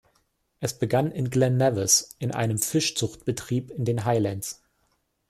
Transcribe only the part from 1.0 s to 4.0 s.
in Glen Nevis, in einem Fischzuchtbetrieb in